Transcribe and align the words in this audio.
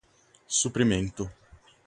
suprimento 0.59 1.29